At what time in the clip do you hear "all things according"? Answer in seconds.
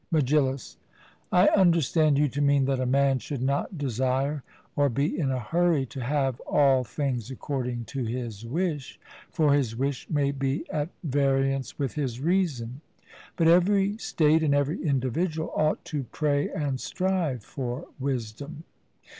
6.39-7.85